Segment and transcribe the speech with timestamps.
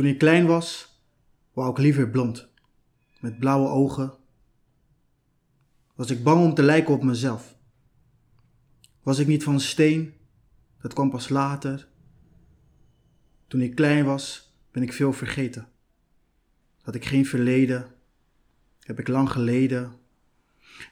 [0.00, 1.00] Toen ik klein was,
[1.52, 2.48] wou ik liever blond,
[3.20, 4.12] met blauwe ogen.
[5.94, 7.56] Was ik bang om te lijken op mezelf.
[9.02, 10.14] Was ik niet van steen,
[10.82, 11.88] dat kwam pas later.
[13.46, 15.68] Toen ik klein was, ben ik veel vergeten.
[16.82, 17.94] Had ik geen verleden,
[18.80, 19.92] heb ik lang geleden.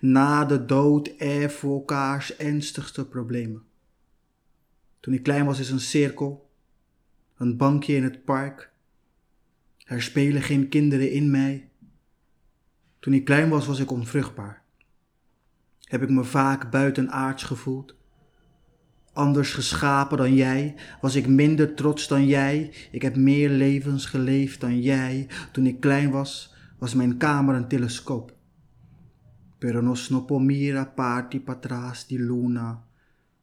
[0.00, 3.64] Na de dood erven elkaars ernstigste problemen.
[5.00, 6.50] Toen ik klein was is een cirkel,
[7.36, 8.74] een bankje in het park.
[9.86, 11.68] Er spelen geen kinderen in mij.
[12.98, 14.62] Toen ik klein was was ik onvruchtbaar.
[15.80, 17.94] Heb ik me vaak buitenaards gevoeld.
[19.12, 22.72] Anders geschapen dan jij, was ik minder trots dan jij.
[22.90, 25.28] Ik heb meer levens geleefd dan jij.
[25.52, 28.34] Toen ik klein was, was mijn kamer een telescoop.
[29.58, 32.84] Pero no party patras di luna.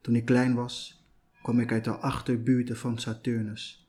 [0.00, 1.04] Toen ik klein was,
[1.42, 3.83] kwam ik uit de achterbuurten van Saturnus.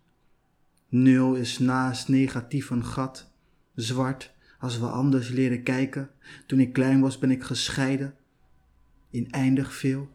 [0.95, 3.31] Nul is naast negatief een gat,
[3.73, 6.09] zwart als we anders leren kijken.
[6.45, 8.15] Toen ik klein was ben ik gescheiden,
[9.09, 10.09] in eindig veel,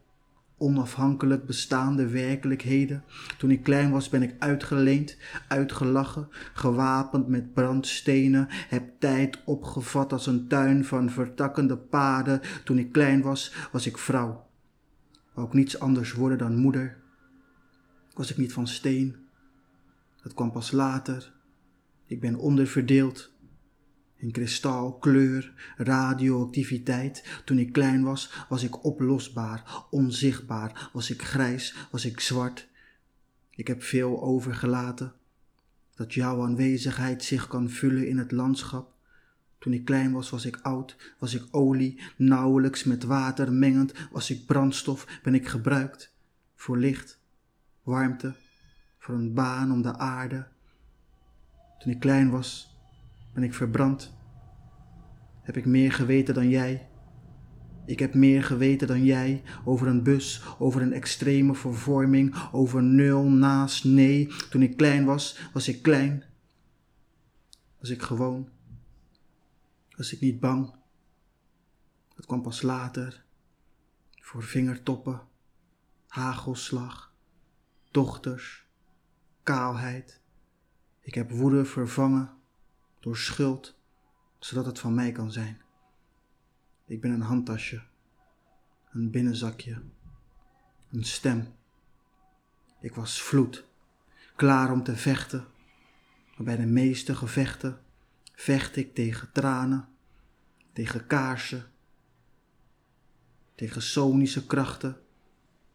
[0.58, 3.04] onafhankelijk bestaande werkelijkheden.
[3.38, 5.16] Toen ik klein was ben ik uitgeleend,
[5.48, 12.40] uitgelachen, gewapend met brandstenen, heb tijd opgevat als een tuin van vertakkende paden.
[12.64, 14.46] Toen ik klein was, was ik vrouw.
[15.34, 16.96] Ook niets anders worden dan moeder.
[18.14, 19.19] Was ik niet van steen.
[20.22, 21.32] Dat kwam pas later.
[22.06, 23.32] Ik ben onderverdeeld
[24.16, 27.40] in kristal, kleur, radioactiviteit.
[27.44, 30.90] Toen ik klein was, was ik oplosbaar, onzichtbaar.
[30.92, 32.68] Was ik grijs, was ik zwart.
[33.50, 35.12] Ik heb veel overgelaten.
[35.94, 38.92] Dat jouw aanwezigheid zich kan vullen in het landschap.
[39.58, 44.30] Toen ik klein was, was ik oud, was ik olie, nauwelijks met water mengend, was
[44.30, 46.14] ik brandstof, ben ik gebruikt
[46.54, 47.20] voor licht,
[47.82, 48.34] warmte,
[49.00, 50.46] voor een baan om de aarde.
[51.78, 52.78] Toen ik klein was,
[53.32, 54.14] ben ik verbrand.
[55.42, 56.88] Heb ik meer geweten dan jij?
[57.86, 63.24] Ik heb meer geweten dan jij over een bus, over een extreme vervorming, over nul
[63.24, 64.32] naast nee.
[64.50, 66.24] Toen ik klein was, was ik klein.
[67.78, 68.48] Was ik gewoon.
[69.96, 70.74] Was ik niet bang.
[72.14, 73.24] Dat kwam pas later.
[74.10, 75.20] Voor vingertoppen,
[76.06, 77.14] hagelslag,
[77.90, 78.69] dochters,
[79.42, 80.20] kaalheid.
[81.00, 82.30] Ik heb woede vervangen
[83.00, 83.78] door schuld,
[84.38, 85.60] zodat het van mij kan zijn.
[86.86, 87.82] Ik ben een handtasje,
[88.90, 89.82] een binnenzakje,
[90.90, 91.54] een stem.
[92.80, 93.66] Ik was vloed,
[94.36, 95.46] klaar om te vechten,
[96.36, 97.80] maar bij de meeste gevechten
[98.34, 99.88] vecht ik tegen tranen,
[100.72, 101.70] tegen kaarsen,
[103.54, 105.00] tegen sonische krachten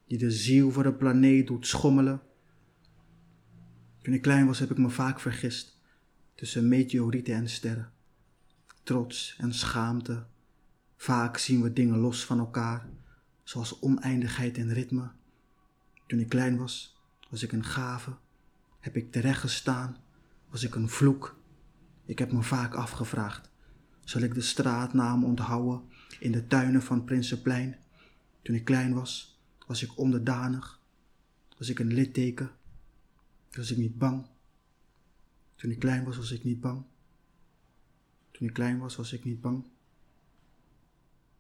[0.08, 2.22] die de ziel voor de planeet doet schommelen.
[4.06, 5.78] Toen ik klein was heb ik me vaak vergist
[6.36, 7.92] tussen meteorieten en sterren.
[8.84, 10.26] Trots en schaamte.
[10.96, 12.90] Vaak zien we dingen los van elkaar,
[13.44, 15.12] zoals oneindigheid en ritme.
[16.08, 16.98] Toen ik klein was,
[17.30, 18.16] was ik een gave.
[18.80, 19.98] Heb ik terecht gestaan,
[20.50, 21.40] was ik een vloek.
[22.06, 23.50] Ik heb me vaak afgevraagd:
[24.04, 25.82] zal ik de straatnaam onthouden
[26.20, 27.78] in de tuinen van Prinsenplein?
[28.42, 30.82] Toen ik klein was, was ik onderdanig.
[31.58, 32.52] Was ik een litteken?
[33.56, 34.26] Was ik niet bang?
[35.56, 36.84] Toen ik klein was, was ik niet bang.
[38.32, 39.66] Toen ik klein was, was ik niet bang.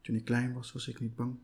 [0.01, 1.37] Toen ik klein was, was ik niet bang.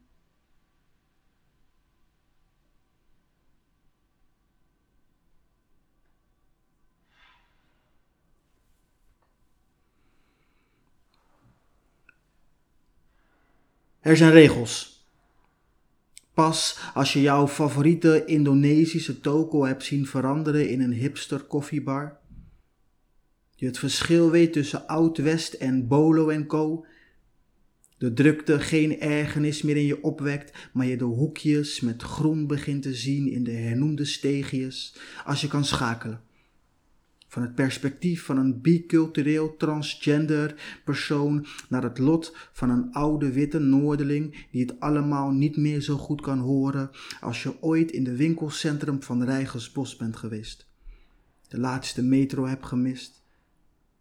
[14.00, 14.91] Er zijn regels.
[16.34, 22.20] Pas als je jouw favoriete Indonesische toko hebt zien veranderen in een hipster koffiebar,
[23.56, 26.86] je het verschil weet tussen Oud-West en Bolo en Co.
[27.98, 32.82] De drukte geen ergernis meer in je opwekt, maar je de hoekjes met groen begint
[32.82, 34.96] te zien in de hernoemde steegjes,
[35.26, 36.22] als je kan schakelen.
[37.32, 43.60] Van het perspectief van een bicultureel transgender persoon naar het lot van een oude witte
[43.60, 46.90] noordeling die het allemaal niet meer zo goed kan horen
[47.20, 50.68] als je ooit in de winkelcentrum van Rijgersbos bent geweest.
[51.48, 53.24] De laatste metro hebt gemist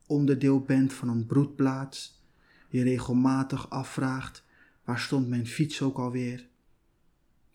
[0.06, 2.24] onderdeel bent van een broedplaats,
[2.68, 4.44] je regelmatig afvraagt
[4.84, 6.48] waar stond mijn fiets ook alweer.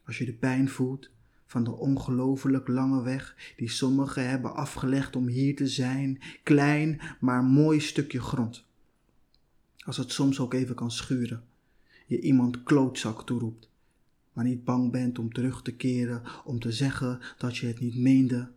[0.06, 1.10] Als je de pijn voelt
[1.56, 7.44] van de ongelooflijk lange weg die sommigen hebben afgelegd om hier te zijn, klein maar
[7.44, 8.66] mooi stukje grond.
[9.86, 11.44] Als het soms ook even kan schuren,
[12.06, 13.70] je iemand klootzak toeroept,
[14.34, 17.98] maar niet bang bent om terug te keren, om te zeggen dat je het niet
[17.98, 18.48] meende,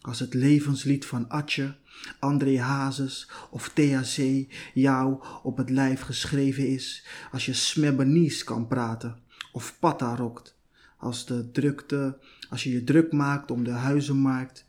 [0.00, 1.76] Als het levenslied van Atje,
[2.18, 9.18] André Hazes of THC jou op het lijf geschreven is, als je Smebbenies kan praten
[9.52, 10.56] of patta rokt,
[10.96, 12.18] als de drukte,
[12.48, 14.66] als je je druk maakt om de huizenmarkt,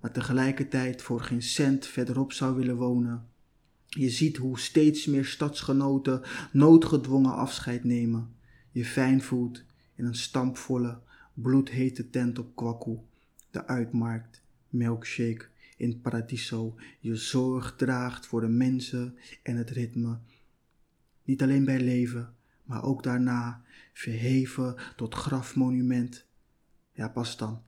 [0.00, 3.26] maar tegelijkertijd voor geen cent verderop zou willen wonen.
[3.86, 6.22] Je ziet hoe steeds meer stadsgenoten
[6.52, 8.34] noodgedwongen afscheid nemen.
[8.70, 9.64] Je fijn voelt
[9.94, 10.98] in een stampvolle,
[11.34, 12.98] bloedhete tent op Kwaku,
[13.50, 16.74] de uitmarkt, milkshake in Paradiso.
[17.00, 20.18] Je zorg draagt voor de mensen en het ritme.
[21.24, 23.62] Niet alleen bij leven, maar ook daarna,
[23.92, 26.26] verheven tot grafmonument.
[26.92, 27.62] Ja, pas dan.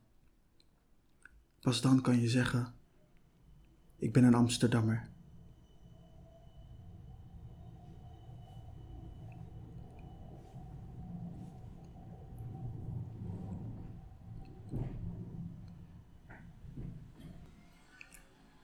[1.61, 2.73] Pas dan kan je zeggen:
[3.97, 5.09] Ik ben een Amsterdammer.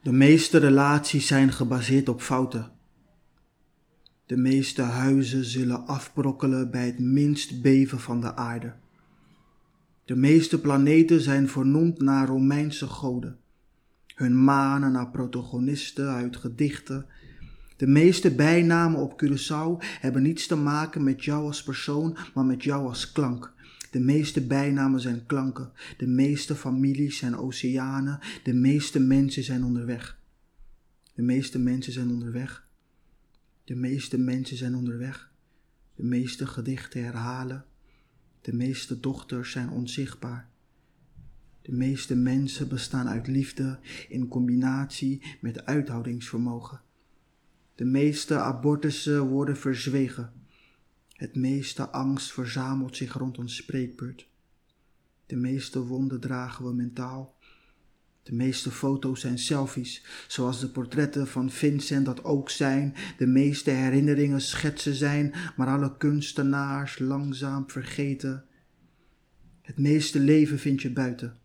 [0.01, 2.71] De meeste relaties zijn gebaseerd op fouten.
[4.25, 8.73] De meeste huizen zullen afbrokkelen bij het minst beven van de aarde.
[10.11, 13.37] De meeste planeten zijn vernoemd naar Romeinse goden,
[14.15, 17.05] hun manen naar protagonisten uit gedichten.
[17.77, 22.63] De meeste bijnamen op Curaçao hebben niets te maken met jou als persoon, maar met
[22.63, 23.53] jou als klank.
[23.91, 30.19] De meeste bijnamen zijn klanken, de meeste families zijn oceanen, de meeste mensen zijn onderweg.
[31.13, 32.67] De meeste mensen zijn onderweg.
[33.63, 35.31] De meeste mensen zijn onderweg.
[35.95, 37.65] De meeste gedichten herhalen.
[38.41, 40.49] De meeste dochters zijn onzichtbaar.
[41.61, 43.79] De meeste mensen bestaan uit liefde
[44.09, 46.81] in combinatie met uithoudingsvermogen.
[47.75, 50.33] De meeste abortussen worden verzwegen.
[51.13, 54.29] Het meeste angst verzamelt zich rond ons spreekbeurt.
[55.25, 57.35] De meeste wonden dragen we mentaal.
[58.31, 62.93] De meeste foto's zijn selfies, zoals de portretten van Vincent dat ook zijn.
[63.17, 68.45] De meeste herinneringen schetsen zijn, maar alle kunstenaars langzaam vergeten.
[69.61, 71.37] Het meeste leven vind je buiten.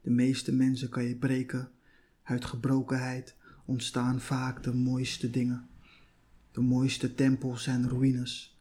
[0.00, 1.70] De meeste mensen kan je breken.
[2.22, 5.68] Uit gebrokenheid ontstaan vaak de mooiste dingen.
[6.52, 8.59] De mooiste tempels zijn ruïnes.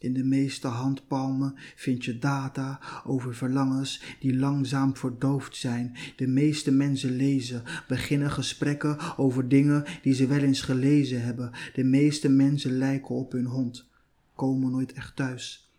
[0.00, 5.96] In de meeste handpalmen vind je data over verlangens die langzaam verdoofd zijn.
[6.16, 11.50] De meeste mensen lezen, beginnen gesprekken over dingen die ze wel eens gelezen hebben.
[11.74, 13.88] De meeste mensen lijken op hun hond,
[14.34, 15.72] komen nooit echt thuis.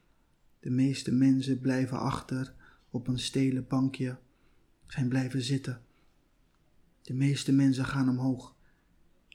[0.59, 2.53] De meeste mensen blijven achter
[2.89, 4.17] op een stelen bankje,
[4.87, 5.81] zijn blijven zitten.
[7.01, 8.55] De meeste mensen gaan omhoog.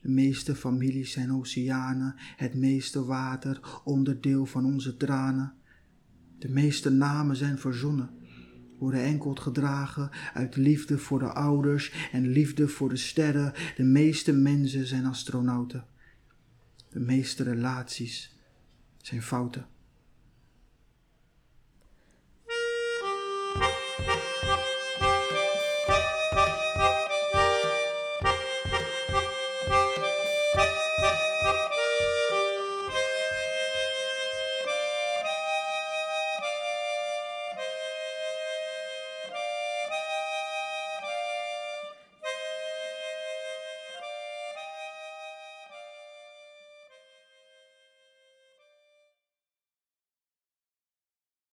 [0.06, 5.54] De meeste families zijn oceanen, het meeste water, onderdeel van onze tranen.
[6.38, 8.10] De meeste namen zijn verzonnen,
[8.78, 13.52] worden enkel gedragen uit liefde voor de ouders en liefde voor de sterren.
[13.76, 15.84] De meeste mensen zijn astronauten.
[16.90, 18.36] De meeste relaties
[18.96, 19.66] zijn fouten.